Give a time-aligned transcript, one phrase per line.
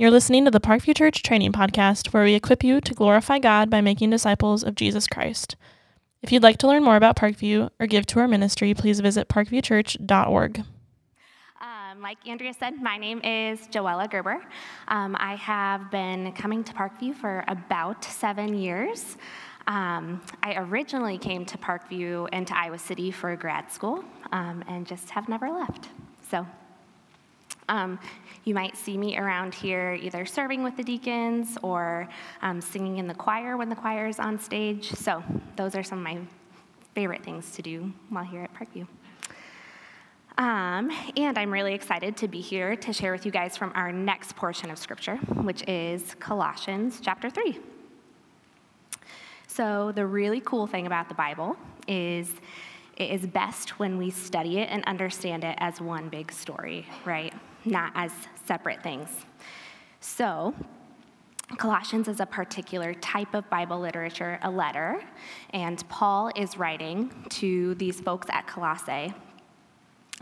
[0.00, 3.68] You're listening to the Parkview Church Training Podcast, where we equip you to glorify God
[3.68, 5.56] by making disciples of Jesus Christ.
[6.22, 9.28] If you'd like to learn more about Parkview or give to our ministry, please visit
[9.28, 10.64] parkviewchurch.org.
[11.60, 14.42] Um, like Andrea said, my name is Joella Gerber.
[14.88, 19.18] Um, I have been coming to Parkview for about seven years.
[19.66, 24.86] Um, I originally came to Parkview and to Iowa City for grad school um, and
[24.86, 25.90] just have never left.
[26.30, 26.46] So
[27.70, 27.98] um,
[28.44, 32.08] you might see me around here either serving with the deacons or
[32.42, 34.90] um, singing in the choir when the choir is on stage.
[34.90, 35.22] So,
[35.56, 36.18] those are some of my
[36.94, 38.86] favorite things to do while here at Parkview.
[40.36, 43.92] Um, and I'm really excited to be here to share with you guys from our
[43.92, 47.58] next portion of Scripture, which is Colossians chapter 3.
[49.46, 52.32] So, the really cool thing about the Bible is
[52.96, 57.32] it is best when we study it and understand it as one big story, right?
[57.64, 58.12] Not as
[58.46, 59.08] separate things.
[60.00, 60.54] So,
[61.56, 65.02] Colossians is a particular type of Bible literature, a letter,
[65.50, 69.12] and Paul is writing to these folks at Colossae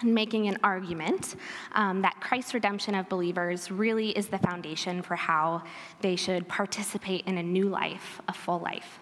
[0.01, 1.37] and making an argument
[1.73, 5.63] um, that Christ's redemption of believers really is the foundation for how
[6.01, 9.01] they should participate in a new life, a full life.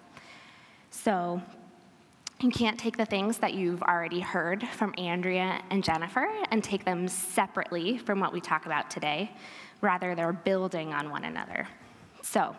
[0.91, 1.41] So,
[2.41, 6.84] you can't take the things that you've already heard from Andrea and Jennifer and take
[6.84, 9.31] them separately from what we talk about today.
[9.81, 11.67] Rather, they're building on one another.
[12.23, 12.55] So,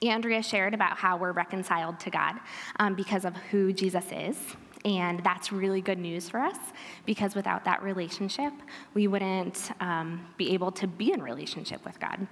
[0.00, 2.34] Andrea shared about how we're reconciled to God
[2.80, 4.38] um, because of who Jesus is.
[4.84, 6.58] And that's really good news for us
[7.06, 8.52] because without that relationship,
[8.94, 12.26] we wouldn't um, be able to be in relationship with God.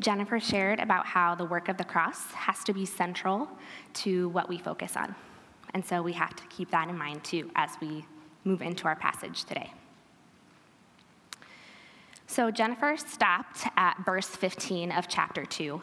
[0.00, 3.48] Jennifer shared about how the work of the cross has to be central
[3.94, 5.14] to what we focus on.
[5.72, 8.04] And so we have to keep that in mind too as we
[8.44, 9.72] move into our passage today.
[12.26, 15.80] So Jennifer stopped at verse 15 of chapter 2.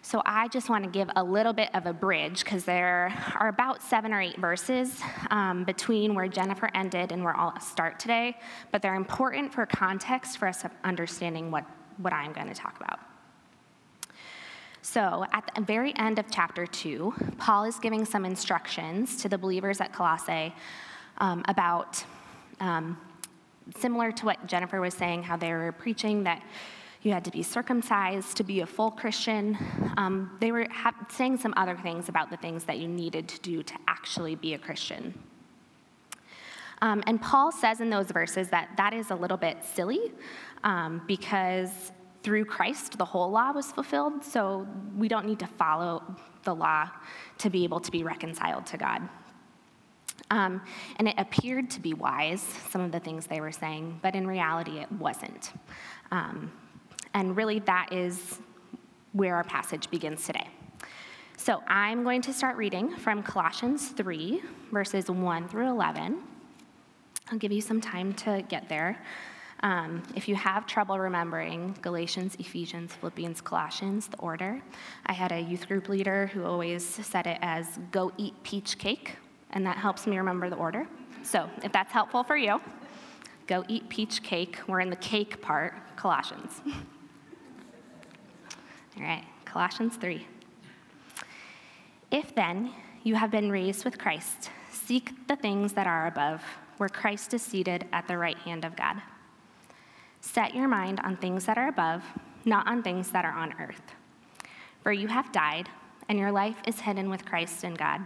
[0.00, 3.48] So I just want to give a little bit of a bridge because there are
[3.48, 5.00] about seven or eight verses
[5.30, 8.36] um, between where Jennifer ended and where I'll start today,
[8.70, 11.64] but they're important for context for us understanding what,
[11.96, 13.00] what I'm going to talk about.
[14.90, 19.36] So, at the very end of chapter 2, Paul is giving some instructions to the
[19.36, 20.54] believers at Colossae
[21.18, 22.02] um, about,
[22.58, 22.96] um,
[23.76, 26.42] similar to what Jennifer was saying, how they were preaching that
[27.02, 29.58] you had to be circumcised to be a full Christian.
[29.98, 33.40] Um, they were ha- saying some other things about the things that you needed to
[33.40, 35.12] do to actually be a Christian.
[36.80, 40.12] Um, and Paul says in those verses that that is a little bit silly
[40.64, 41.92] um, because
[42.28, 44.66] through Christ, the whole law was fulfilled, so
[44.98, 46.02] we don't need to follow
[46.44, 46.90] the law
[47.38, 49.08] to be able to be reconciled to God.
[50.30, 50.60] Um,
[50.96, 54.26] and it appeared to be wise, some of the things they were saying, but in
[54.26, 55.52] reality, it wasn't.
[56.10, 56.52] Um,
[57.14, 58.40] and really, that is
[59.14, 60.48] where our passage begins today.
[61.38, 66.22] So I'm going to start reading from Colossians 3, verses 1 through 11.
[67.30, 68.98] I'll give you some time to get there.
[69.60, 74.62] Um, if you have trouble remembering Galatians, Ephesians, Philippians, Colossians, the order,
[75.06, 79.16] I had a youth group leader who always said it as go eat peach cake,
[79.50, 80.86] and that helps me remember the order.
[81.24, 82.60] So if that's helpful for you,
[83.48, 84.58] go eat peach cake.
[84.68, 86.60] We're in the cake part, Colossians.
[88.96, 90.24] All right, Colossians 3.
[92.12, 96.42] If then you have been raised with Christ, seek the things that are above,
[96.76, 99.02] where Christ is seated at the right hand of God.
[100.20, 102.02] Set your mind on things that are above,
[102.44, 103.82] not on things that are on earth.
[104.82, 105.68] For you have died,
[106.08, 108.00] and your life is hidden with Christ in God.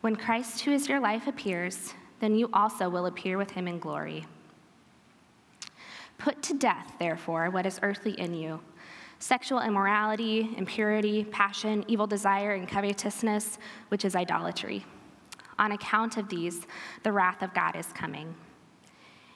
[0.00, 3.78] When Christ, who is your life, appears, then you also will appear with him in
[3.78, 4.26] glory.
[6.18, 8.60] Put to death, therefore, what is earthly in you
[9.18, 13.58] sexual immorality, impurity, passion, evil desire, and covetousness,
[13.88, 14.84] which is idolatry.
[15.58, 16.66] On account of these,
[17.02, 18.34] the wrath of God is coming.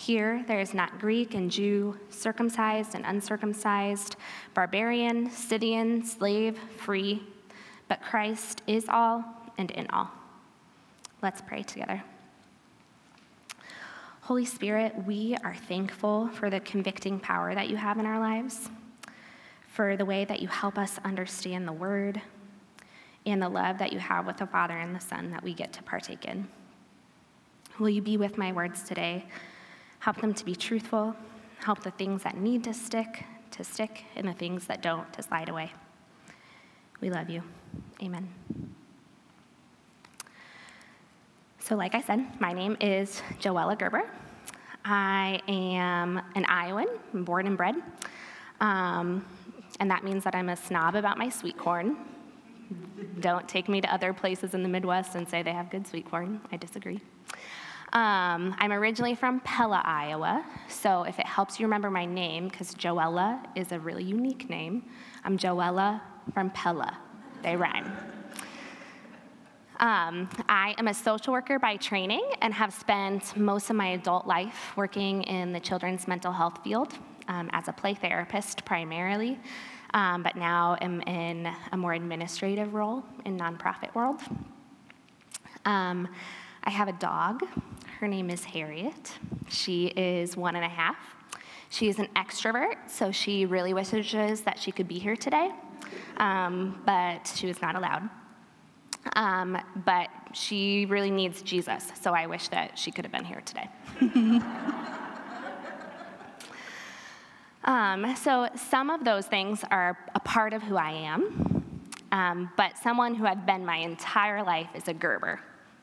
[0.00, 4.16] Here there is not Greek and Jew, circumcised and uncircumcised,
[4.54, 7.22] barbarian, Scythian, slave, free,
[7.86, 9.22] but Christ is all
[9.58, 10.10] and in all.
[11.20, 12.02] Let's pray together.
[14.22, 18.70] Holy Spirit, we are thankful for the convicting power that you have in our lives,
[19.68, 22.22] for the way that you help us understand the word.
[23.26, 25.74] and the love that you have with the Father and the Son that we get
[25.74, 26.48] to partake in.
[27.78, 29.26] Will you be with my words today?
[30.00, 31.14] Help them to be truthful,
[31.64, 35.22] help the things that need to stick to stick, and the things that don't to
[35.22, 35.72] slide away.
[37.00, 37.42] We love you.
[38.02, 38.28] Amen.
[41.58, 44.10] So, like I said, my name is Joella Gerber.
[44.84, 47.76] I am an Iowan, born and bred.
[48.60, 49.24] Um,
[49.78, 51.96] and that means that I'm a snob about my sweet corn.
[53.20, 56.08] Don't take me to other places in the Midwest and say they have good sweet
[56.08, 56.40] corn.
[56.50, 57.00] I disagree.
[57.92, 62.72] Um, I'm originally from Pella, Iowa, so if it helps you remember my name, because
[62.72, 64.84] Joella is a really unique name,
[65.24, 66.00] I'm Joella
[66.32, 66.96] from Pella.
[67.42, 67.90] They rhyme.
[69.80, 74.24] Um, I am a social worker by training and have spent most of my adult
[74.24, 76.94] life working in the children's mental health field
[77.26, 79.36] um, as a play therapist primarily,
[79.94, 84.20] um, but now am in a more administrative role in nonprofit world.
[86.64, 87.42] I have a dog.
[87.98, 89.12] Her name is Harriet.
[89.48, 90.96] She is one and a half.
[91.70, 95.50] She is an extrovert, so she really wishes that she could be here today,
[96.16, 98.10] um, but she was not allowed.
[99.16, 103.42] Um, but she really needs Jesus, so I wish that she could have been here
[103.42, 103.70] today.
[107.64, 111.64] um, so, some of those things are a part of who I am,
[112.12, 115.40] um, but someone who I've been my entire life is a Gerber.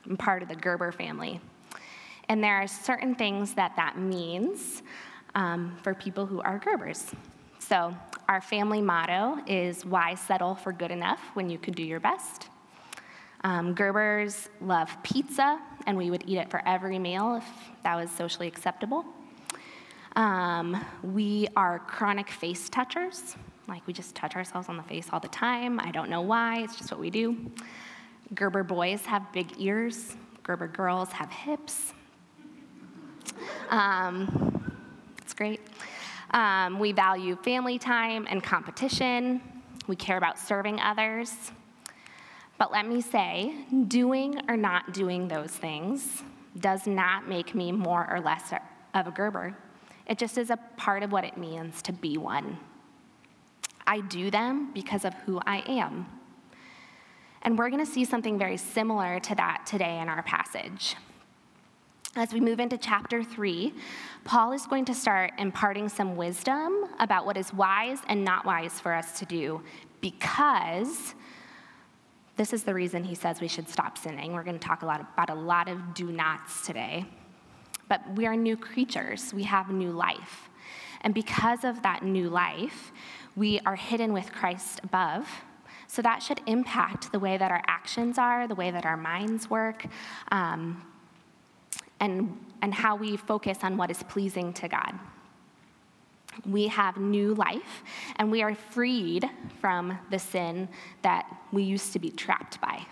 [0.08, 1.42] I'm part of the Gerber family.
[2.30, 4.84] And there are certain things that that means
[5.36, 7.14] um, for people who are Gerbers.
[7.60, 7.96] So,
[8.28, 12.50] our family motto is why settle for good enough when you could do your best?
[13.44, 17.46] Um, Gerbers love pizza, and we would eat it for every meal if
[17.84, 19.06] that was socially acceptable.
[20.16, 23.36] Um, we are chronic face touchers,
[23.68, 25.80] like we just touch ourselves on the face all the time.
[25.80, 27.52] I don't know why, it's just what we do.
[28.34, 31.94] Gerber boys have big ears, Gerber girls have hips.
[33.70, 34.76] Um,
[35.22, 35.62] it's great.
[36.32, 39.42] Um, we value family time and competition.
[39.88, 41.52] We care about serving others.
[42.58, 43.54] But let me say,
[43.88, 46.24] doing or not doing those things
[46.60, 48.52] does not make me more or less
[48.94, 49.56] of a Gerber.
[50.08, 52.58] It just is a part of what it means to be one.
[53.86, 56.08] I do them because of who I am.
[57.42, 60.96] And we're going to see something very similar to that today in our passage.
[62.16, 63.74] As we move into chapter three,
[64.24, 68.80] Paul is going to start imparting some wisdom about what is wise and not wise
[68.80, 69.62] for us to do
[70.02, 71.14] because
[72.38, 74.34] this is the reason he says we should stop sinning.
[74.34, 77.06] We're going to talk a lot about a lot of do nots today.
[77.88, 80.50] But we are new creatures, we have new life.
[81.02, 82.92] And because of that new life,
[83.36, 85.28] we are hidden with Christ above.
[85.88, 89.50] So that should impact the way that our actions are, the way that our minds
[89.50, 89.86] work,
[90.32, 90.86] um,
[92.00, 95.00] and, and how we focus on what is pleasing to God
[96.46, 97.84] we have new life
[98.18, 99.30] and we are freed
[99.60, 100.68] from the sin
[101.02, 102.86] that we used to be trapped by.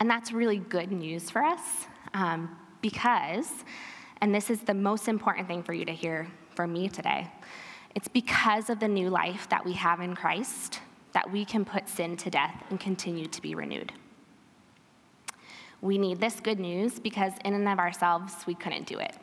[0.00, 3.50] And that's really good news for us um, because,
[4.20, 7.28] and this is the most important thing for you to hear from me today,
[7.94, 10.80] it's because of the new life that we have in Christ
[11.14, 13.92] that we can put sin to death and continue to be renewed.
[15.80, 19.16] We need this good news because, in and of ourselves, we couldn't do it.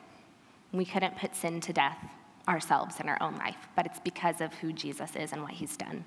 [0.72, 1.98] We couldn't put sin to death
[2.48, 5.76] ourselves in our own life, but it's because of who Jesus is and what he's
[5.76, 6.04] done.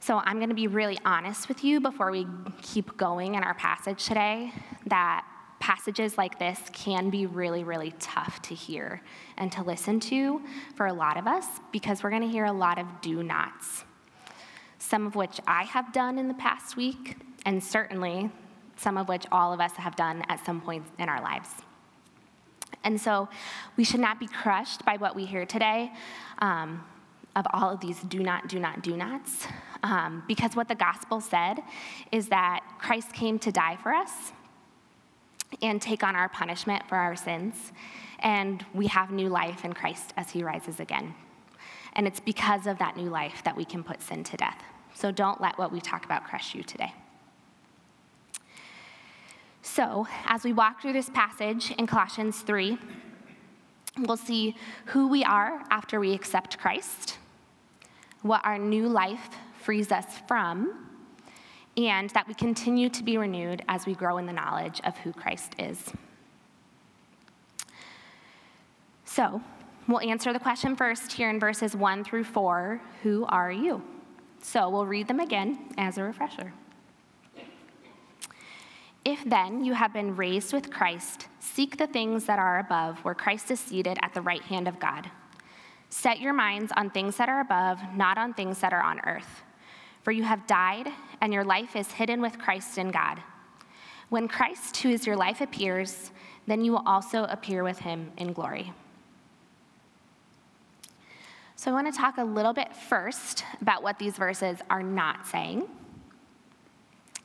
[0.00, 2.26] So I'm going to be really honest with you before we
[2.62, 4.52] keep going in our passage today
[4.86, 5.26] that
[5.68, 9.02] passages like this can be really, really tough to hear
[9.36, 10.40] and to listen to
[10.74, 13.84] for a lot of us because we're going to hear a lot of do nots,
[14.78, 18.30] some of which I have done in the past week, and certainly
[18.78, 21.50] some of which all of us have done at some point in our lives.
[22.82, 23.28] And so
[23.76, 25.92] we should not be crushed by what we hear today
[26.38, 26.82] um,
[27.36, 29.46] of all of these do not, do not, do nots.
[29.82, 31.58] Um, because what the gospel said
[32.10, 34.32] is that Christ came to die for us
[35.62, 37.72] and take on our punishment for our sins.
[38.20, 41.14] And we have new life in Christ as he rises again.
[41.94, 44.62] And it's because of that new life that we can put sin to death.
[44.94, 46.92] So don't let what we talk about crush you today.
[49.62, 52.78] So, as we walk through this passage in Colossians 3,
[53.98, 57.18] we'll see who we are after we accept Christ,
[58.22, 59.28] what our new life
[59.60, 60.87] frees us from,
[61.78, 65.12] and that we continue to be renewed as we grow in the knowledge of who
[65.12, 65.92] Christ is.
[69.04, 69.40] So,
[69.86, 73.82] we'll answer the question first here in verses 1 through 4 Who are you?
[74.40, 76.52] So we'll read them again as a refresher.
[79.04, 83.14] If then you have been raised with Christ, seek the things that are above, where
[83.14, 85.10] Christ is seated at the right hand of God.
[85.88, 89.42] Set your minds on things that are above, not on things that are on earth.
[90.02, 90.88] For you have died,
[91.20, 93.20] and your life is hidden with Christ in God.
[94.08, 96.12] When Christ, who is your life, appears,
[96.46, 98.72] then you will also appear with him in glory.
[101.56, 105.26] So, I want to talk a little bit first about what these verses are not
[105.26, 105.64] saying.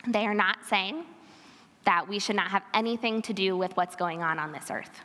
[0.06, 1.04] They are not saying
[1.84, 5.00] that we should not have anything to do with what's going on on this earth.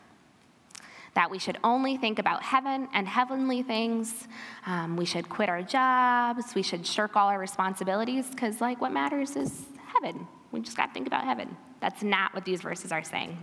[1.15, 4.27] That we should only think about heaven and heavenly things.
[4.65, 6.55] Um, we should quit our jobs.
[6.55, 10.27] We should shirk all our responsibilities because, like, what matters is heaven.
[10.51, 11.55] We just got to think about heaven.
[11.79, 13.37] That's not what these verses are saying.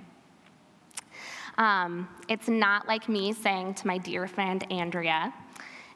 [1.59, 5.33] Um, it's not like me saying to my dear friend Andrea,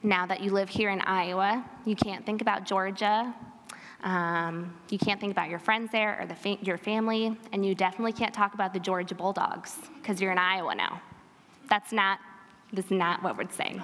[0.02, 3.34] now that you live here in Iowa, you can't think about Georgia
[4.02, 7.74] um, you can't think about your friends there or the fa- your family, and you
[7.74, 11.02] definitely can't talk about the Georgia Bulldogs because you're in Iowa now.
[11.70, 12.18] That's not,
[12.72, 13.82] that's not what we're saying.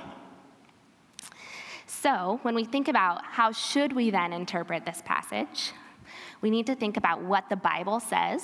[1.87, 5.73] So, when we think about how should we then interpret this passage,
[6.41, 8.43] we need to think about what the Bible says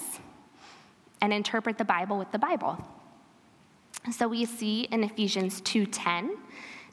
[1.20, 2.78] and interpret the Bible with the Bible.
[4.10, 6.36] So we see in Ephesians 2:10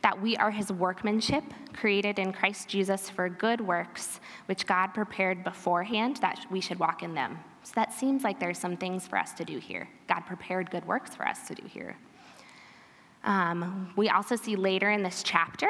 [0.02, 5.44] that we are his workmanship, created in Christ Jesus for good works, which God prepared
[5.44, 7.40] beforehand that we should walk in them.
[7.64, 9.90] So that seems like there's some things for us to do here.
[10.08, 11.98] God prepared good works for us to do here.
[13.24, 15.70] Um, we also see later in this chapter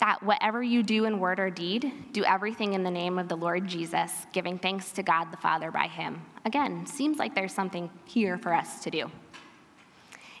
[0.00, 3.36] that whatever you do in word or deed, do everything in the name of the
[3.36, 6.22] Lord Jesus, giving thanks to God the Father by him.
[6.46, 9.10] Again, seems like there's something here for us to do.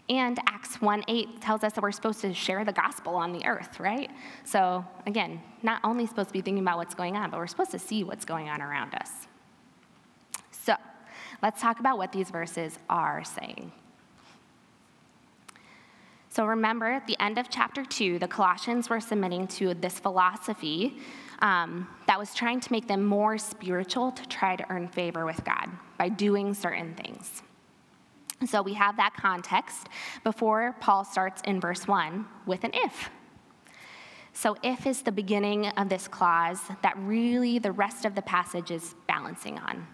[0.08, 3.44] And Acts 1 8 tells us that we're supposed to share the gospel on the
[3.44, 4.10] earth, right?
[4.44, 7.72] So, again, not only supposed to be thinking about what's going on, but we're supposed
[7.72, 9.10] to see what's going on around us.
[10.52, 10.76] So,
[11.42, 13.72] let's talk about what these verses are saying.
[16.36, 20.98] So, remember at the end of chapter 2, the Colossians were submitting to this philosophy
[21.38, 25.42] um, that was trying to make them more spiritual to try to earn favor with
[25.46, 27.42] God by doing certain things.
[28.44, 29.88] So we have that context
[30.24, 33.08] before Paul starts in verse 1 with an if.
[34.34, 38.70] So, if is the beginning of this clause that really the rest of the passage
[38.70, 39.86] is balancing on.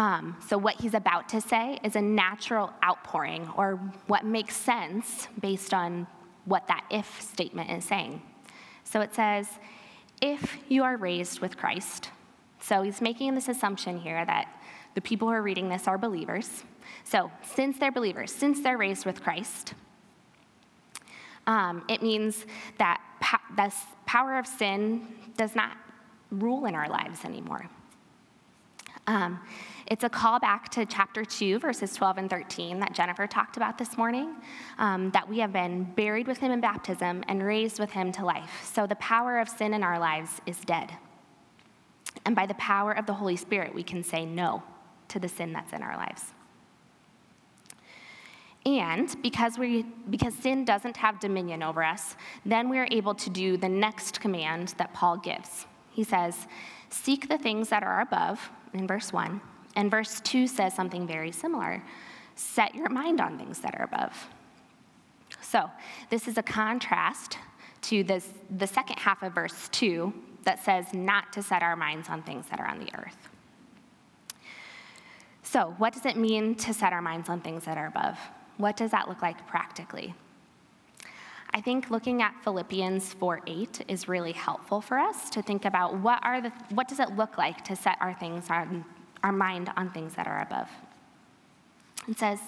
[0.00, 3.72] Um, so, what he's about to say is a natural outpouring, or
[4.06, 6.06] what makes sense based on
[6.46, 8.22] what that if statement is saying.
[8.82, 9.46] So, it says,
[10.22, 12.08] if you are raised with Christ.
[12.60, 14.48] So, he's making this assumption here that
[14.94, 16.64] the people who are reading this are believers.
[17.04, 19.74] So, since they're believers, since they're raised with Christ,
[21.46, 22.46] um, it means
[22.78, 23.76] that po- this
[24.06, 25.76] power of sin does not
[26.30, 27.68] rule in our lives anymore.
[29.10, 29.40] Um,
[29.88, 33.98] it's a callback to chapter 2, verses 12 and 13 that Jennifer talked about this
[33.98, 34.36] morning,
[34.78, 38.24] um, that we have been buried with him in baptism and raised with him to
[38.24, 38.70] life.
[38.72, 40.92] So the power of sin in our lives is dead.
[42.24, 44.62] And by the power of the Holy Spirit, we can say no
[45.08, 46.26] to the sin that's in our lives.
[48.64, 52.14] And because, we, because sin doesn't have dominion over us,
[52.46, 55.66] then we are able to do the next command that Paul gives.
[55.90, 56.46] He says,
[56.90, 59.40] Seek the things that are above, in verse 1.
[59.76, 61.82] And verse 2 says something very similar
[62.36, 64.28] Set your mind on things that are above.
[65.42, 65.70] So,
[66.08, 67.36] this is a contrast
[67.82, 70.12] to this, the second half of verse 2
[70.44, 73.28] that says not to set our minds on things that are on the earth.
[75.42, 78.18] So, what does it mean to set our minds on things that are above?
[78.56, 80.14] What does that look like practically?
[81.52, 86.24] I think looking at Philippians 4:8 is really helpful for us to think about what
[86.24, 88.84] are the what does it look like to set our things on
[89.22, 90.70] our mind on things that are above.
[92.08, 92.40] It says,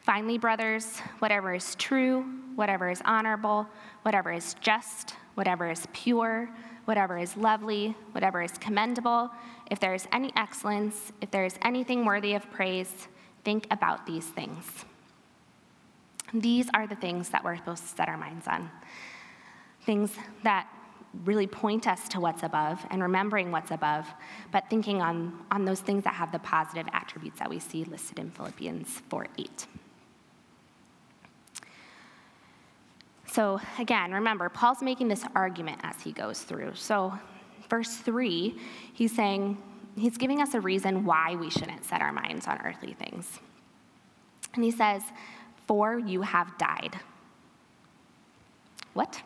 [0.00, 2.22] "Finally, brothers, whatever is true,
[2.54, 3.66] whatever is honorable,
[4.02, 6.48] whatever is just, whatever is pure,
[6.84, 9.30] whatever is lovely, whatever is commendable,
[9.70, 13.08] if there is any excellence, if there is anything worthy of praise,
[13.44, 14.86] think about these things.
[16.40, 18.70] These are the things that we're supposed to set our minds on.
[19.84, 20.12] Things
[20.42, 20.68] that
[21.24, 24.06] really point us to what's above and remembering what's above,
[24.52, 28.18] but thinking on, on those things that have the positive attributes that we see listed
[28.18, 29.66] in Philippians 4 8.
[33.32, 36.74] So, again, remember, Paul's making this argument as he goes through.
[36.74, 37.12] So,
[37.68, 38.58] verse 3,
[38.94, 39.58] he's saying,
[39.96, 43.40] he's giving us a reason why we shouldn't set our minds on earthly things.
[44.54, 45.02] And he says,
[45.66, 46.98] For you have died.
[48.94, 49.22] What?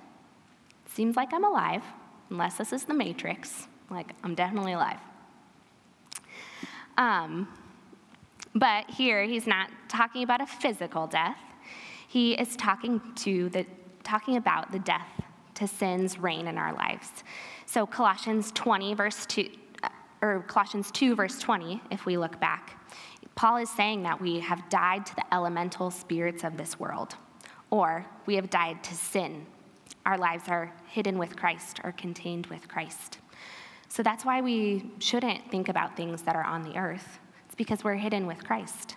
[0.86, 1.82] Seems like I'm alive.
[2.30, 3.66] unless this is the Matrix.
[3.90, 5.00] Like, I'm definitely alive.
[6.96, 7.48] Um,
[8.54, 11.38] but here, he's not talking about a physical death.
[12.08, 13.66] He is talking to the
[14.02, 15.20] talking about the death
[15.54, 17.22] to sin's reign in our lives.
[17.66, 19.48] So Colossians 20 verse 2
[19.84, 19.88] uh,
[20.22, 22.76] or Colossians 2 verse 20 if we look back.
[23.34, 27.14] Paul is saying that we have died to the elemental spirits of this world
[27.70, 29.46] or we have died to sin.
[30.04, 33.18] Our lives are hidden with Christ or contained with Christ.
[33.88, 37.18] So that's why we shouldn't think about things that are on the earth.
[37.46, 38.96] It's because we're hidden with Christ.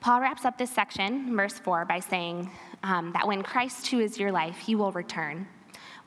[0.00, 2.50] Paul wraps up this section, verse 4, by saying
[2.82, 5.46] um, that when Christ, who is your life, he will return.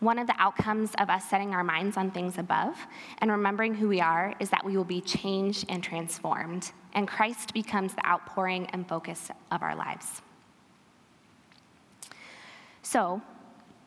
[0.01, 2.75] One of the outcomes of us setting our minds on things above
[3.19, 7.53] and remembering who we are is that we will be changed and transformed, and Christ
[7.53, 10.21] becomes the outpouring and focus of our lives.
[12.81, 13.21] So,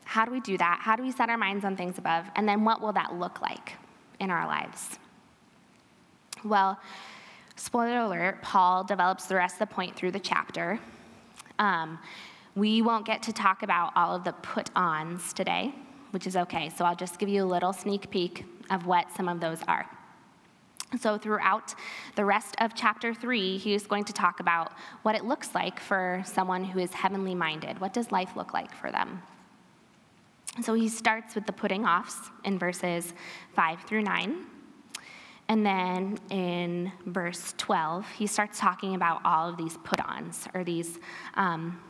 [0.05, 0.79] how do we do that?
[0.81, 2.25] How do we set our minds on things above?
[2.35, 3.73] And then what will that look like
[4.19, 4.97] in our lives?
[6.43, 6.79] Well,
[7.57, 10.79] Spoiler alert, Paul develops the rest of the point through the chapter.
[11.57, 11.99] Um,
[12.53, 15.73] we won't get to talk about all of the put ons today,
[16.15, 16.69] which is okay.
[16.69, 19.85] So I'll just give you a little sneak peek of what some of those are.
[20.97, 21.75] So, throughout
[22.15, 25.77] the rest of chapter three, he is going to talk about what it looks like
[25.77, 27.81] for someone who is heavenly minded.
[27.81, 29.21] What does life look like for them?
[30.61, 33.13] So, he starts with the putting offs in verses
[33.53, 34.45] five through nine.
[35.49, 40.63] And then in verse 12, he starts talking about all of these put ons or
[40.63, 40.97] these
[41.33, 41.81] um,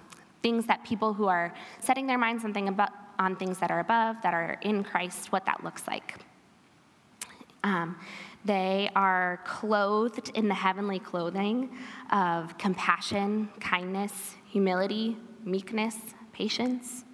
[0.41, 3.79] things that people who are setting their minds on, thing about, on things that are
[3.79, 6.15] above, that are in Christ, what that looks like.
[7.63, 7.97] Um,
[8.45, 11.75] they are clothed in the heavenly clothing
[12.11, 15.95] of compassion, kindness, humility, meekness,
[16.31, 17.05] patience.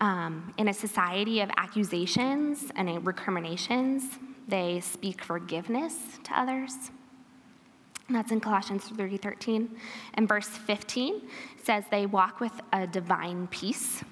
[0.00, 4.18] Um, in a society of accusations and recriminations,
[4.48, 6.90] they speak forgiveness to others.
[8.08, 9.68] And that's in Colossians 3:13.
[10.14, 11.22] And verse 15
[11.62, 14.02] says they walk with a divine peace,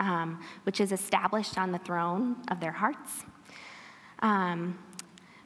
[0.00, 3.24] um, which is established on the throne of their hearts.
[4.20, 4.78] Um,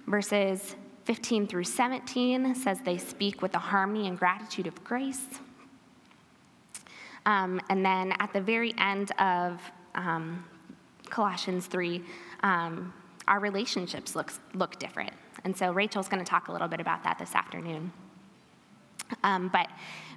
[0.07, 5.27] verses 15 through 17 says they speak with the harmony and gratitude of grace.
[7.27, 9.61] Um, and then at the very end of
[9.95, 10.45] um,
[11.11, 12.03] Colossians 3,
[12.43, 12.93] um,
[13.29, 15.13] our relationships look, look different.
[15.45, 17.93] And so Rachel's going to talk a little bit about that this afternoon.
[19.23, 19.69] Um, but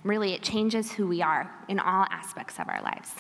[0.04, 3.12] really, it changes who we are in all aspects of our lives.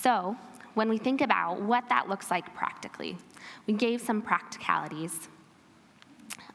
[0.00, 0.36] So,
[0.74, 3.18] when we think about what that looks like practically,
[3.66, 5.28] we gave some practicalities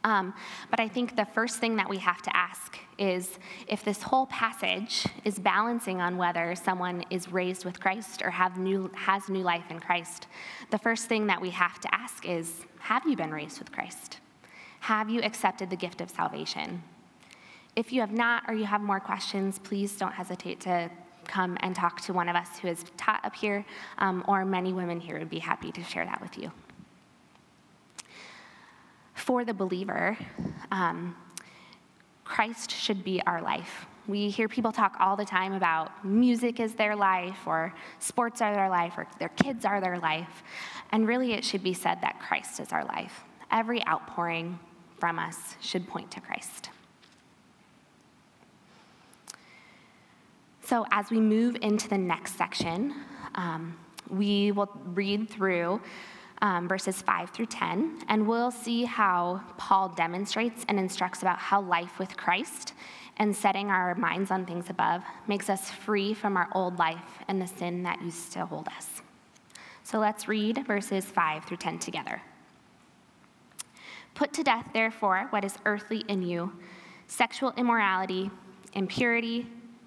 [0.06, 0.36] um,
[0.70, 4.28] but I think the first thing that we have to ask is if this whole
[4.28, 9.42] passage is balancing on whether someone is raised with Christ or have new, has new
[9.42, 10.28] life in Christ,
[10.70, 14.20] the first thing that we have to ask is have you been raised with Christ?
[14.82, 16.84] Have you accepted the gift of salvation?
[17.76, 20.92] If you have not or you have more questions, please don't hesitate to
[21.28, 23.66] come and talk to one of us who is taught up here,
[23.98, 26.52] um, or many women here would be happy to share that with you
[29.26, 30.16] for the believer,
[30.72, 31.16] um,
[32.24, 33.88] Christ should be our life.
[34.08, 38.54] We hear people talk all the time about music is their life, or sports are
[38.54, 40.44] their life, or their kids are their life.
[40.92, 43.24] And really, it should be said that Christ is our life.
[43.52, 44.60] Every outpouring
[45.00, 46.70] from us should point to Christ.
[50.66, 52.96] So, as we move into the next section,
[53.36, 53.78] um,
[54.10, 55.80] we will read through
[56.42, 61.62] um, verses 5 through 10, and we'll see how Paul demonstrates and instructs about how
[61.62, 62.74] life with Christ
[63.18, 67.40] and setting our minds on things above makes us free from our old life and
[67.40, 69.04] the sin that used to hold us.
[69.84, 72.24] So let's read verses 5 through 10 together.
[74.16, 76.54] Put to death, therefore, what is earthly in you
[77.08, 78.32] sexual immorality,
[78.74, 79.46] impurity,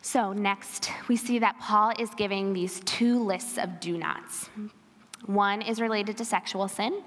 [0.00, 4.48] So, next, we see that Paul is giving these two lists of do nots.
[5.26, 7.02] One is related to sexual sin,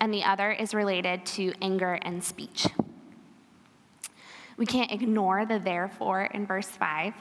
[0.00, 2.66] and the other is related to anger and speech.
[4.56, 7.14] We can't ignore the therefore in verse 5.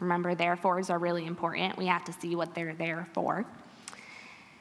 [0.00, 1.76] Remember, therefores are really important.
[1.76, 3.44] We have to see what they're there for.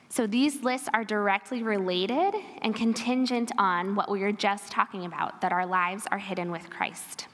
[0.10, 5.42] So these lists are directly related and contingent on what we were just talking about
[5.42, 7.28] that our lives are hidden with Christ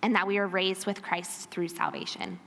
[0.00, 2.38] and that we are raised with Christ through salvation.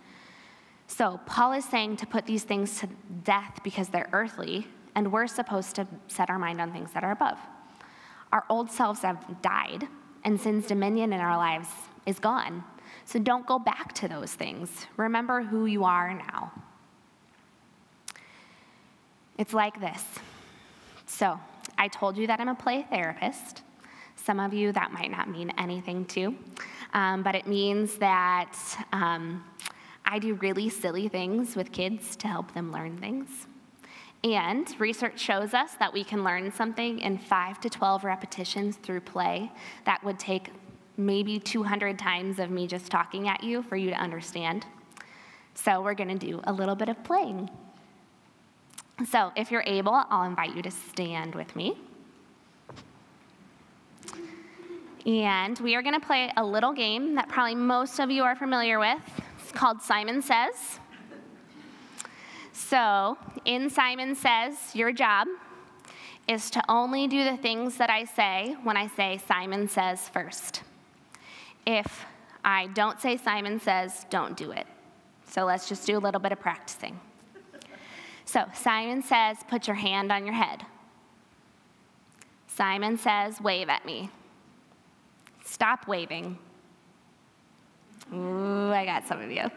[0.88, 2.90] So Paul is saying to put these things to
[3.24, 7.12] death because they're earthly, and we're supposed to set our mind on things that are
[7.12, 7.38] above.
[8.32, 9.88] Our old selves have died,
[10.24, 11.70] and sin's dominion in our lives
[12.06, 12.64] is gone.
[13.06, 14.88] So don't go back to those things.
[14.98, 16.52] Remember who you are now.
[19.38, 20.04] It's like this.
[21.06, 21.40] So,
[21.78, 23.62] I told you that I'm a play therapist.
[24.16, 26.36] Some of you, that might not mean anything to,
[26.96, 28.56] um, but it means that
[28.94, 29.44] um,
[30.06, 33.48] I do really silly things with kids to help them learn things.
[34.24, 39.02] And research shows us that we can learn something in 5 to 12 repetitions through
[39.02, 39.52] play
[39.84, 40.50] that would take
[40.98, 44.66] maybe 200 times of me just talking at you for you to understand.
[45.54, 47.50] So, we're going to do a little bit of playing.
[49.10, 51.78] So, if you're able, I'll invite you to stand with me.
[55.06, 58.36] And we are going to play a little game that probably most of you are
[58.36, 59.00] familiar with.
[59.40, 60.80] It's called Simon Says.
[62.54, 65.28] So, in Simon Says, your job
[66.28, 70.64] is to only do the things that I say when I say Simon Says first.
[71.68, 72.06] If
[72.44, 74.66] I don't say Simon Says, don't do it.
[75.28, 77.00] So, let's just do a little bit of practicing.
[78.26, 80.66] So Simon says, Put your hand on your head.
[82.48, 84.10] Simon says, Wave at me.
[85.56, 86.38] Stop waving.
[88.14, 89.50] Ooh, I got some of you.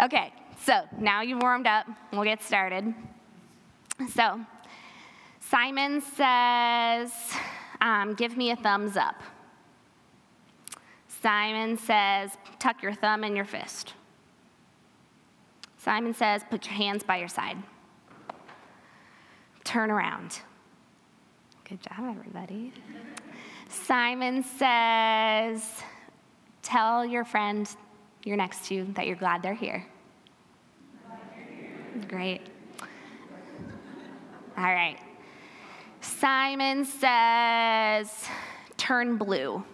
[0.04, 1.84] okay, so now you've warmed up.
[2.12, 2.94] We'll get started.
[4.12, 4.38] So,
[5.40, 7.10] Simon says,
[7.80, 9.20] um, Give me a thumbs up.
[11.08, 13.94] Simon says, Tuck your thumb in your fist.
[15.78, 17.56] Simon says, Put your hands by your side.
[19.64, 20.42] Turn around.
[21.68, 22.72] Good job, everybody.
[23.68, 25.82] Simon says,
[26.62, 27.68] Tell your friend
[28.24, 29.86] you're next to you that you're glad they're here.
[32.08, 32.40] Great.
[34.56, 34.98] All right.
[36.00, 38.28] Simon says,
[38.76, 39.64] Turn blue.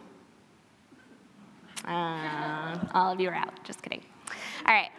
[1.86, 3.64] Uh, all of you are out.
[3.64, 4.02] Just kidding.
[4.66, 4.90] All right.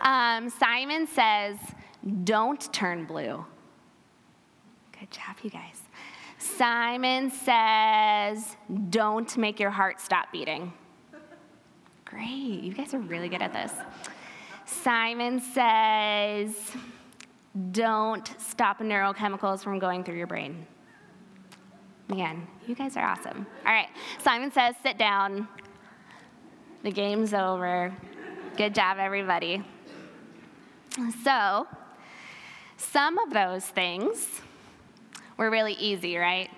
[0.00, 1.56] um, Simon says,
[2.24, 3.44] don't turn blue.
[4.98, 5.75] Good job, you guys.
[6.46, 8.56] Simon says,
[8.90, 10.72] don't make your heart stop beating.
[12.04, 12.60] Great.
[12.62, 13.72] You guys are really good at this.
[14.64, 16.54] Simon says,
[17.72, 20.66] don't stop neurochemicals from going through your brain.
[22.08, 23.46] Man, you guys are awesome.
[23.66, 23.88] All right.
[24.22, 25.48] Simon says, sit down.
[26.82, 27.92] The game's over.
[28.56, 29.64] Good job, everybody.
[31.24, 31.66] So,
[32.76, 34.40] some of those things
[35.36, 36.50] were really easy, right?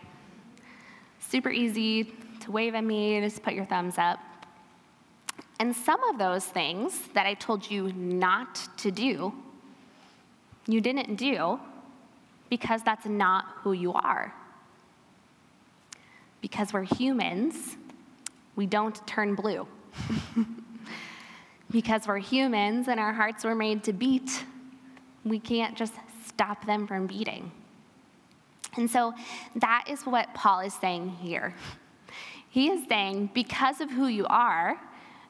[1.21, 4.19] Super easy to wave at me, just put your thumbs up.
[5.61, 9.33] And some of those things that I told you not to do,
[10.67, 11.59] you didn't do
[12.49, 14.33] because that's not who you are.
[16.41, 17.77] Because we're humans,
[18.55, 19.67] we don't turn blue.
[21.71, 24.45] because we're humans and our hearts were made to beat,
[25.25, 27.51] we can't just stop them from beating.
[28.79, 29.13] And so
[29.57, 31.55] that is what Paul is saying here.
[32.49, 34.81] He is saying, because of who you are,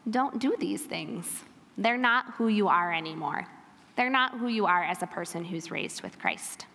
[0.09, 1.43] don't do these things.
[1.77, 3.47] They're not who you are anymore.
[3.97, 6.67] They're not who you are as a person who's raised with Christ.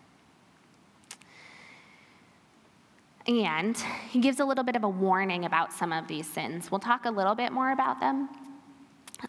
[3.25, 3.77] And
[4.09, 6.69] he gives a little bit of a warning about some of these sins.
[6.69, 8.27] We'll talk a little bit more about them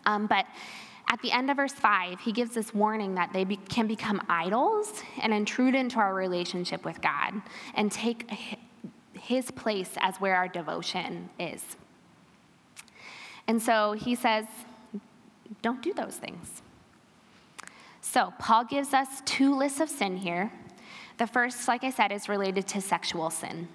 [0.07, 0.46] um, but
[1.14, 4.20] at the end of verse 5, he gives this warning that they be, can become
[4.29, 7.40] idols and intrude into our relationship with God
[7.74, 8.29] and take
[9.12, 11.77] his place as where our devotion is.
[13.46, 14.46] And so he says,
[15.62, 16.62] don't do those things.
[18.00, 20.50] So Paul gives us two lists of sin here.
[21.18, 23.68] The first, like I said, is related to sexual sin.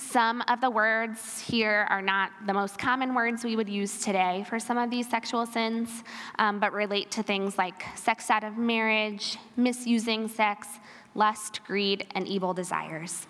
[0.00, 4.46] Some of the words here are not the most common words we would use today
[4.48, 6.02] for some of these sexual sins,
[6.38, 10.66] um, but relate to things like sex out of marriage, misusing sex,
[11.14, 13.26] lust, greed, and evil desires.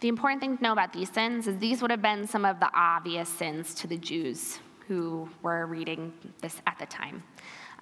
[0.00, 2.60] The important thing to know about these sins is these would have been some of
[2.60, 7.22] the obvious sins to the Jews who were reading this at the time.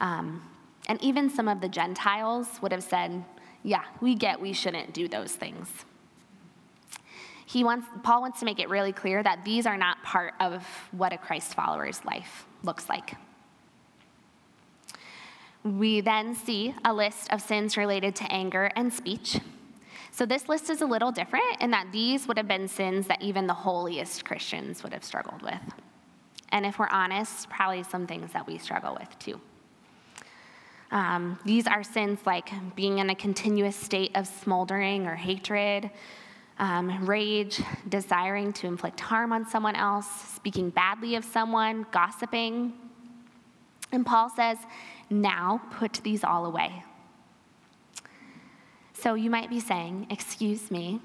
[0.01, 0.40] Um,
[0.88, 3.25] and even some of the Gentiles would have said,
[3.64, 5.85] yeah, we get we shouldn't do those things.
[7.46, 10.66] He wants, Paul wants to make it really clear that these are not part of
[10.90, 13.14] what a Christ follower's life looks like.
[15.62, 19.38] We then see a list of sins related to anger and speech.
[20.11, 23.20] So, this list is a little different in that these would have been sins that
[23.22, 25.61] even the holiest Christians would have struggled with.
[26.50, 29.40] And if we're honest, probably some things that we struggle with too.
[30.90, 35.90] Um, these are sins like being in a continuous state of smoldering or hatred,
[36.58, 42.72] um, rage, desiring to inflict harm on someone else, speaking badly of someone, gossiping.
[43.92, 44.58] And Paul says,
[45.10, 46.82] now put these all away.
[48.94, 51.00] So you might be saying, Excuse me,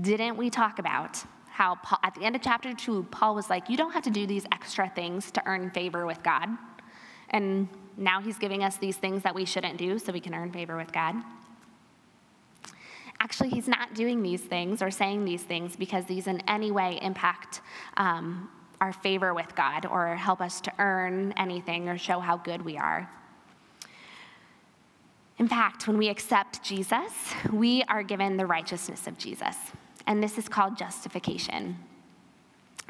[0.00, 3.68] didn't we talk about how Paul, at the end of chapter two, Paul was like,
[3.68, 6.48] You don't have to do these extra things to earn favor with God.
[7.30, 10.52] And now he's giving us these things that we shouldn't do so we can earn
[10.52, 11.16] favor with God.
[13.20, 16.98] Actually, he's not doing these things or saying these things because these in any way
[17.02, 17.60] impact
[17.96, 18.48] um,
[18.80, 22.76] our favor with God or help us to earn anything or show how good we
[22.76, 23.10] are.
[25.38, 27.12] In fact, when we accept Jesus,
[27.52, 29.56] we are given the righteousness of Jesus.
[30.06, 31.76] And this is called justification.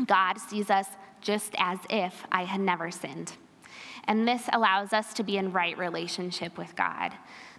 [0.07, 0.87] God sees us
[1.21, 3.33] just as if I had never sinned.
[4.05, 7.13] And this allows us to be in right relationship with God.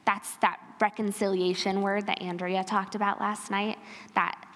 [0.06, 3.78] That's that reconciliation word that Andrea talked about last night,
[4.16, 4.48] that,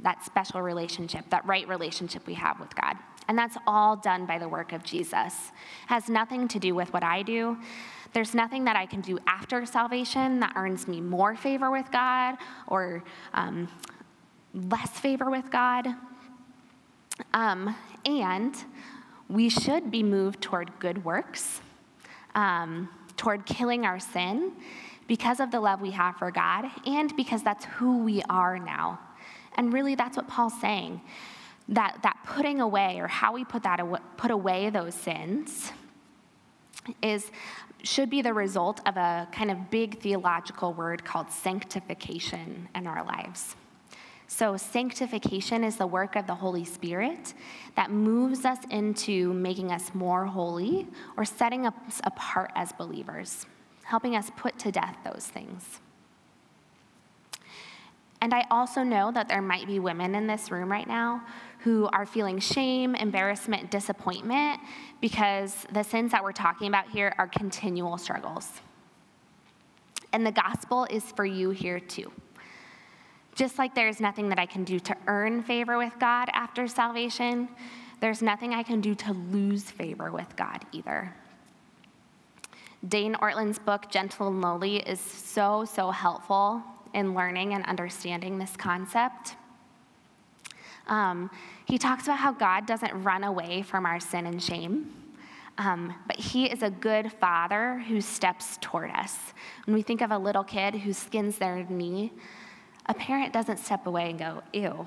[0.00, 2.96] that special relationship, that right relationship we have with God.
[3.28, 5.34] And that's all done by the work of Jesus.
[5.52, 7.56] It has nothing to do with what I do.
[8.12, 12.36] There's nothing that I can do after salvation that earns me more favor with God
[12.68, 13.02] or
[13.34, 13.68] um,
[14.54, 15.88] less favor with God.
[17.34, 18.54] Um, and
[19.28, 21.60] we should be moved toward good works,
[22.34, 24.52] um, toward killing our sin
[25.06, 28.98] because of the love we have for God and because that's who we are now.
[29.54, 31.00] And really, that's what Paul's saying
[31.68, 33.80] that, that putting away or how we put that
[34.16, 35.72] put away those sins
[37.02, 37.30] is
[37.82, 43.04] should be the result of a kind of big theological word called sanctification in our
[43.04, 43.56] lives.
[44.28, 47.34] So, sanctification is the work of the Holy Spirit
[47.76, 53.46] that moves us into making us more holy or setting us apart as believers,
[53.86, 55.80] helping us put to death those things.
[58.20, 61.22] And I also know that there might be women in this room right now
[61.60, 64.60] who are feeling shame, embarrassment, disappointment
[65.00, 68.50] because the sins that we're talking about here are continual struggles.
[70.12, 72.10] And the gospel is for you here too.
[73.36, 77.48] Just like there's nothing that I can do to earn favor with God after salvation,
[78.00, 81.14] there's nothing I can do to lose favor with God either.
[82.86, 86.62] Dane Ortlund's book, Gentle and Lowly, is so, so helpful
[86.94, 89.36] in learning and understanding this concept.
[90.86, 91.30] Um,
[91.64, 94.92] he talks about how God doesn't run away from our sin and shame.
[95.58, 99.16] Um, but he is a good father who steps toward us.
[99.64, 102.12] When we think of a little kid who skins their knee,
[102.86, 104.86] a parent doesn't step away and go, ew,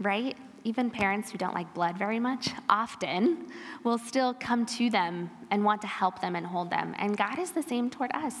[0.00, 0.36] right?
[0.64, 3.46] Even parents who don't like blood very much often
[3.82, 6.94] will still come to them and want to help them and hold them.
[6.98, 8.34] And God is the same toward us.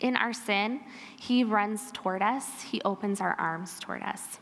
[0.00, 0.80] In our sin,
[1.18, 4.38] He runs toward us, He opens our arms toward us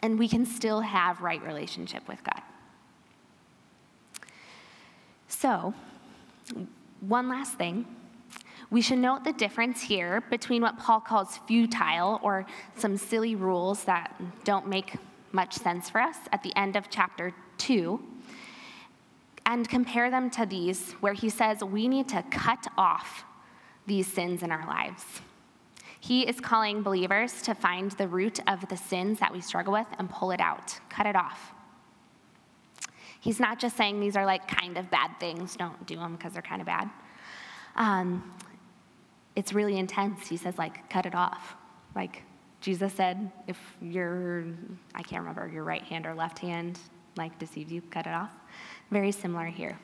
[0.00, 2.42] and we can still have right relationship with God.
[5.28, 5.74] So,
[7.00, 7.86] one last thing.
[8.68, 12.46] We should note the difference here between what Paul calls futile or
[12.76, 14.12] some silly rules that
[14.44, 14.96] don't make
[15.36, 18.00] much sense for us at the end of chapter 2
[19.44, 23.24] and compare them to these where he says we need to cut off
[23.86, 25.04] these sins in our lives.
[26.00, 29.86] He is calling believers to find the root of the sins that we struggle with
[29.98, 31.52] and pull it out, cut it off.
[33.20, 36.32] He's not just saying these are like kind of bad things, don't do them because
[36.32, 36.88] they're kind of bad.
[37.76, 38.32] Um,
[39.36, 40.26] it's really intense.
[40.28, 41.56] He says, like, cut it off.
[41.94, 42.22] Like
[42.66, 44.44] Jesus said, if your,
[44.92, 46.80] I can't remember, your right hand or left hand,
[47.16, 48.32] like deceives you, cut it off.
[48.90, 49.78] Very similar here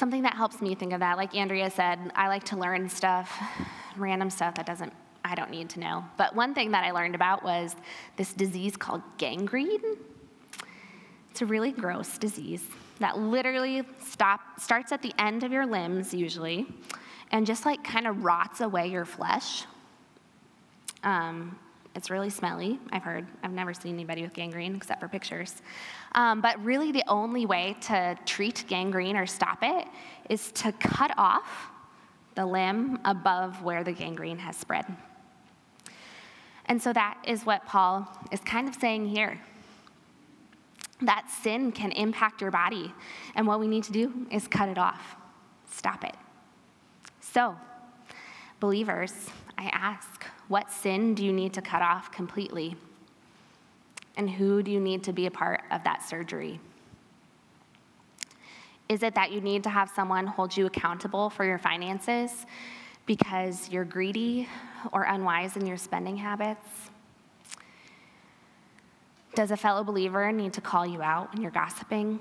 [0.00, 3.38] something that helps me think of that, like Andrea said, I like to learn stuff,
[3.98, 4.94] random stuff that doesn't,
[5.26, 6.02] I don't need to know.
[6.16, 7.76] But one thing that I learned about was
[8.16, 9.98] this disease called gangrene.
[11.30, 12.64] It's a really gross disease
[12.98, 16.66] that literally stop, starts at the end of your limbs, usually,
[17.30, 19.66] and just like kind of rots away your flesh.
[21.02, 21.58] Um,
[21.94, 23.26] it's really smelly, I've heard.
[23.42, 25.60] I've never seen anybody with gangrene except for pictures.
[26.14, 29.86] Um, but really, the only way to treat gangrene or stop it
[30.28, 31.70] is to cut off
[32.36, 34.86] the limb above where the gangrene has spread.
[36.66, 39.40] And so that is what Paul is kind of saying here.
[41.02, 42.94] That sin can impact your body,
[43.34, 45.16] and what we need to do is cut it off,
[45.68, 46.14] stop it.
[47.20, 47.56] So,
[48.60, 49.12] believers,
[49.58, 52.74] I ask, what sin do you need to cut off completely?
[54.16, 56.58] And who do you need to be a part of that surgery?
[58.88, 62.46] Is it that you need to have someone hold you accountable for your finances
[63.06, 64.48] because you're greedy
[64.92, 66.90] or unwise in your spending habits?
[69.36, 72.18] Does a fellow believer need to call you out when you're gossiping?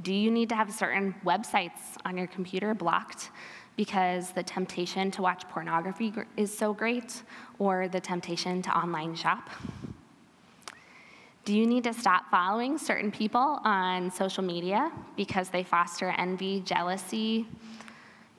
[0.00, 3.28] Do you need to have certain websites on your computer blocked
[3.76, 7.22] because the temptation to watch pornography is so great
[7.58, 9.50] or the temptation to online shop?
[11.44, 16.60] Do you need to stop following certain people on social media because they foster envy,
[16.60, 17.46] jealousy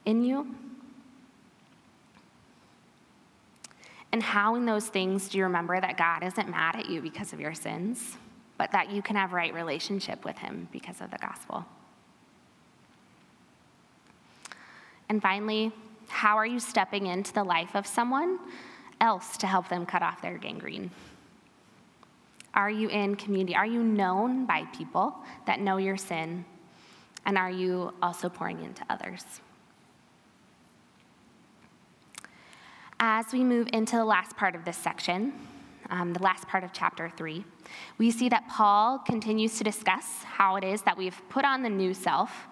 [0.05, 0.55] in you?
[4.11, 7.33] And how in those things do you remember that God isn't mad at you because
[7.33, 8.17] of your sins,
[8.57, 11.65] but that you can have right relationship with him because of the gospel?
[15.09, 15.71] And finally,
[16.07, 18.39] how are you stepping into the life of someone
[19.01, 20.91] else to help them cut off their gangrene?
[22.53, 23.55] Are you in community?
[23.55, 25.15] Are you known by people
[25.45, 26.45] that know your sin?
[27.25, 29.23] And are you also pouring into others?
[32.99, 35.33] As we move into the last part of this section,
[35.89, 37.43] um, the last part of chapter three,
[37.97, 41.69] we see that Paul continues to discuss how it is that we've put on the
[41.69, 42.47] new self,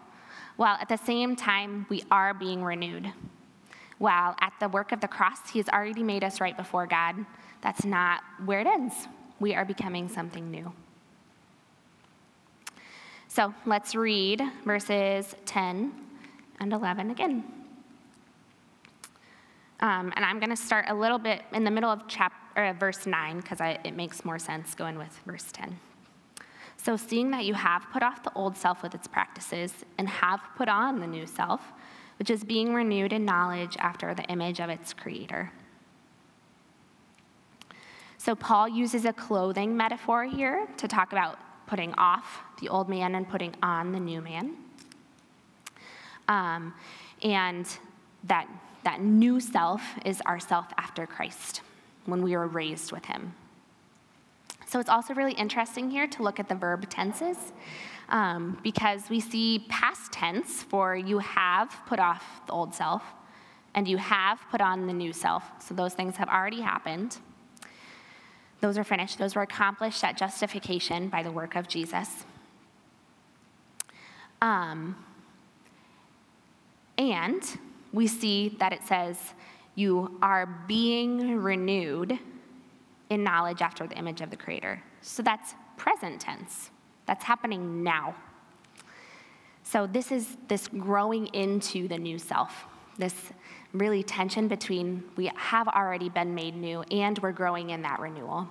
[0.55, 3.11] while at the same time we are being renewed.
[3.97, 7.15] While at the work of the cross, he has already made us right before God.
[7.61, 9.07] That's not where it ends
[9.39, 10.71] we are becoming something new.
[13.27, 15.91] So let's read verses 10
[16.59, 17.43] and 11 again.
[19.81, 22.03] Um, and I'm going to start a little bit in the middle of
[22.55, 25.77] uh, verse 9 because it makes more sense going with verse 10.
[26.83, 30.41] So, seeing that you have put off the old self with its practices and have
[30.57, 31.61] put on the new self,
[32.19, 35.49] which is being renewed in knowledge after the image of its creator.
[38.17, 43.15] So, Paul uses a clothing metaphor here to talk about putting off the old man
[43.15, 44.57] and putting on the new man.
[46.27, 46.73] Um,
[47.21, 47.65] and
[48.25, 48.49] that,
[48.83, 51.61] that new self is our self after Christ
[52.07, 53.33] when we were raised with him.
[54.73, 57.37] So, it's also really interesting here to look at the verb tenses.
[58.09, 63.03] Um, because we see past tense for you have put off the old self
[63.75, 65.43] and you have put on the new self.
[65.59, 67.19] So those things have already happened.
[68.61, 69.19] Those are finished.
[69.19, 72.25] Those were accomplished at justification by the work of Jesus.
[74.41, 74.95] Um,
[76.97, 77.43] and
[77.91, 79.19] we see that it says,
[79.75, 82.17] You are being renewed
[83.09, 84.81] in knowledge after the image of the Creator.
[85.01, 86.71] So that's present tense,
[87.05, 88.15] that's happening now.
[89.63, 92.65] So this is this growing into the new self,
[92.97, 93.15] this
[93.71, 98.47] really tension between we have already been made new and we're growing in that renewal.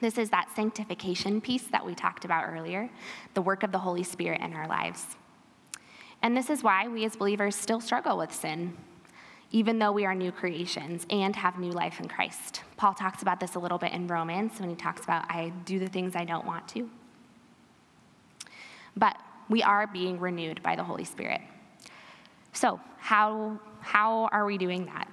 [0.00, 2.88] This is that sanctification piece that we talked about earlier,
[3.34, 5.04] the work of the Holy Spirit in our lives.
[6.22, 8.76] And this is why we as believers still struggle with sin,
[9.52, 12.62] even though we are new creations and have new life in Christ.
[12.76, 15.78] Paul talks about this a little bit in Romans when he talks about, I do
[15.78, 16.88] the things I don't want to.
[18.96, 19.16] But
[19.48, 21.40] we are being renewed by the Holy Spirit.
[22.52, 25.08] So, how, how are we doing that?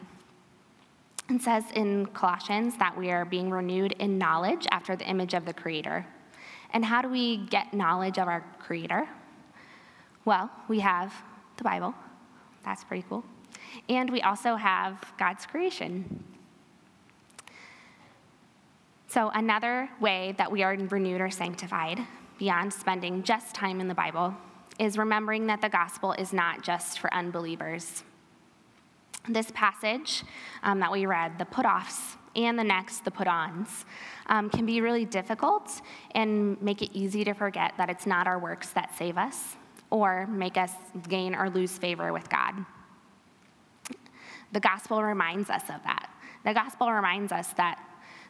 [1.30, 5.46] It says in Colossians that we are being renewed in knowledge after the image of
[5.46, 6.06] the Creator.
[6.72, 9.08] And how do we get knowledge of our Creator?
[10.26, 11.14] Well, we have
[11.58, 11.94] the Bible.
[12.64, 13.24] That's pretty cool.
[13.90, 16.24] And we also have God's creation.
[19.10, 22.00] So, another way that we are renewed or sanctified,
[22.38, 24.36] beyond spending just time in the Bible,
[24.80, 28.04] is remembering that the gospel is not just for unbelievers.
[29.30, 30.24] This passage
[30.64, 33.86] um, that we read, the put offs, and the next, the put ons,
[34.28, 35.82] um, can be really difficult
[36.12, 39.56] and make it easy to forget that it's not our works that save us
[39.90, 40.72] or make us
[41.08, 42.54] gain or lose favor with God.
[44.52, 46.10] The gospel reminds us of that.
[46.46, 47.80] The gospel reminds us that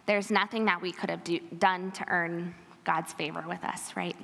[0.05, 4.15] there's nothing that we could have do, done to earn God's favor with us, right?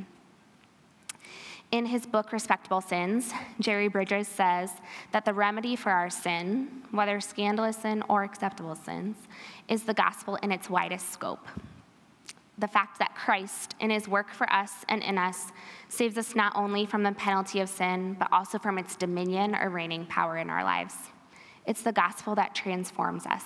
[1.72, 4.72] In his book, Respectable Sins, Jerry Bridges says
[5.12, 9.18] that the remedy for our sin, whether scandalous sin or acceptable sins,
[9.68, 11.48] is the gospel in its widest scope.
[12.60, 15.52] The fact that Christ, in his work for us and in us,
[15.90, 19.70] saves us not only from the penalty of sin, but also from its dominion or
[19.70, 20.94] reigning power in our lives.
[21.66, 23.44] It's the gospel that transforms us.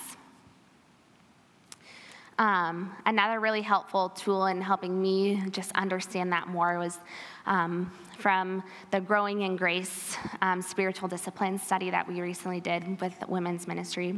[2.40, 7.00] Um, another really helpful tool in helping me just understand that more was
[7.48, 8.62] um, from
[8.92, 14.10] the Growing in Grace um, spiritual discipline study that we recently did with women's ministry.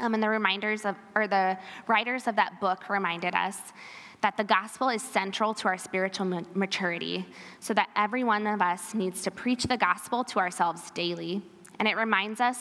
[0.00, 1.56] Um, and the reminders of, or the
[1.86, 3.56] writers of that book reminded us
[4.20, 7.24] that the gospel is central to our spiritual maturity,
[7.60, 11.42] so that every one of us needs to preach the gospel to ourselves daily.
[11.78, 12.58] And it reminds us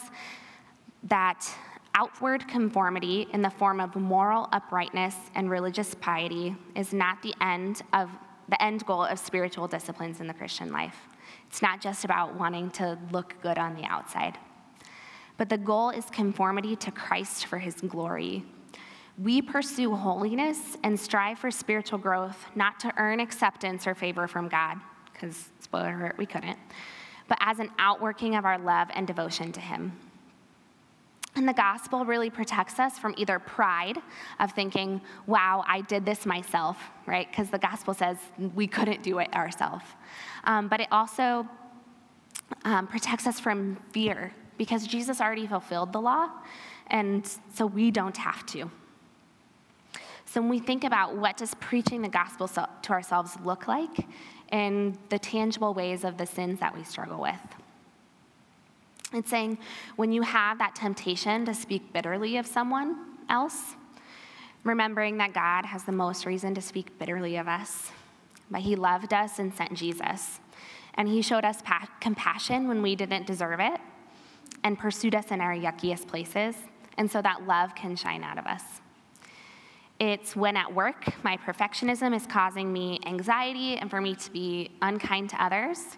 [1.04, 1.48] that
[1.96, 7.82] outward conformity in the form of moral uprightness and religious piety is not the end
[7.94, 8.10] of
[8.50, 10.96] the end goal of spiritual disciplines in the Christian life.
[11.48, 14.38] It's not just about wanting to look good on the outside.
[15.38, 18.46] But the goal is conformity to Christ for his glory.
[19.18, 24.48] We pursue holiness and strive for spiritual growth, not to earn acceptance or favor from
[24.48, 24.78] God,
[25.12, 26.60] because, spoiler alert, we couldn't,
[27.28, 29.92] but as an outworking of our love and devotion to him.
[31.36, 34.00] And the gospel really protects us from either pride
[34.40, 37.30] of thinking, wow, I did this myself, right?
[37.30, 38.18] Because the gospel says
[38.56, 39.86] we couldn't do it ourselves.
[40.46, 41.48] Um, but it also
[42.66, 46.30] um, protects us from fear because Jesus already fulfilled the law,
[46.88, 48.72] and so we don't have to.
[50.26, 54.08] So when we think about what does preaching the gospel to ourselves look like
[54.52, 57.36] in the tangible ways of the sins that we struggle with.
[59.14, 59.58] It's saying
[59.96, 62.98] when you have that temptation to speak bitterly of someone
[63.30, 63.76] else,
[64.64, 67.92] remembering that God has the most reason to speak bitterly of us,
[68.52, 70.40] but He loved us and sent Jesus.
[70.96, 73.80] And He showed us pa- compassion when we didn't deserve it
[74.64, 76.56] and pursued us in our yuckiest places.
[76.98, 78.64] And so that love can shine out of us.
[80.00, 84.72] It's when at work my perfectionism is causing me anxiety and for me to be
[84.82, 85.98] unkind to others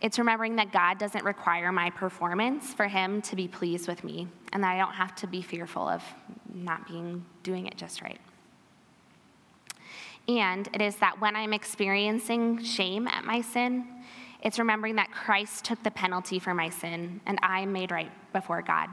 [0.00, 4.28] it's remembering that God doesn't require my performance for Him to be pleased with me,
[4.52, 6.02] and that I don't have to be fearful of
[6.52, 8.20] not being doing it just right.
[10.26, 13.86] And it is that when I'm experiencing shame at my sin,
[14.42, 18.10] it's remembering that Christ took the penalty for my sin and I am made right
[18.32, 18.88] before God.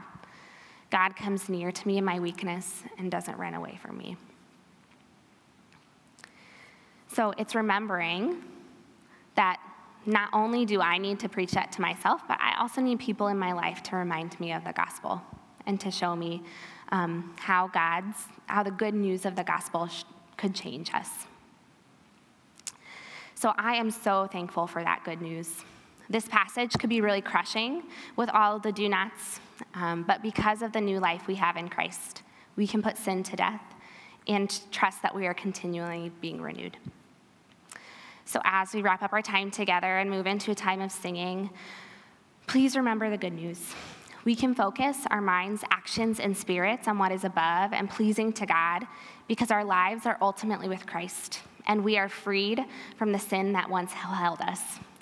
[0.90, 4.16] God comes near to me in my weakness and doesn't run away from me.
[7.12, 8.42] So it's remembering
[9.34, 9.60] that
[10.06, 13.28] not only do I need to preach that to myself, but I also need people
[13.28, 15.22] in my life to remind me of the gospel
[15.66, 16.42] and to show me
[16.90, 20.04] um, how God's, how the good news of the gospel sh-
[20.36, 21.08] could change us.
[23.34, 25.62] So I am so thankful for that good news.
[26.08, 27.82] This passage could be really crushing
[28.16, 29.40] with all the do nots,
[29.74, 32.22] um, but because of the new life we have in Christ,
[32.56, 33.62] we can put sin to death
[34.26, 36.78] and trust that we are continually being renewed.
[38.28, 41.48] So, as we wrap up our time together and move into a time of singing,
[42.46, 43.74] please remember the good news.
[44.26, 48.44] We can focus our minds, actions, and spirits on what is above and pleasing to
[48.44, 48.86] God
[49.28, 52.62] because our lives are ultimately with Christ and we are freed
[52.98, 54.60] from the sin that once held us.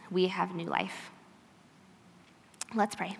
[0.08, 1.10] We have new life.
[2.76, 3.16] Let's pray.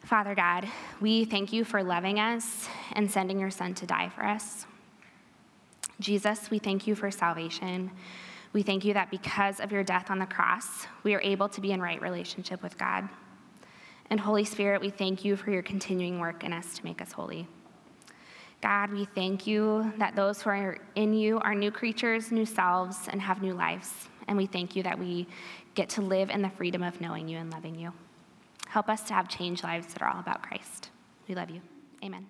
[0.00, 0.66] Father God,
[1.00, 4.66] we thank you for loving us and sending your Son to die for us.
[6.00, 7.90] Jesus, we thank you for salvation.
[8.52, 11.60] We thank you that because of your death on the cross, we are able to
[11.60, 13.08] be in right relationship with God.
[14.08, 17.12] And Holy Spirit, we thank you for your continuing work in us to make us
[17.12, 17.46] holy.
[18.60, 23.08] God, we thank you that those who are in you are new creatures, new selves,
[23.08, 24.08] and have new lives.
[24.26, 25.28] And we thank you that we
[25.74, 27.92] get to live in the freedom of knowing you and loving you.
[28.68, 30.90] Help us to have changed lives that are all about Christ.
[31.28, 31.60] We love you.
[32.04, 32.26] Amen.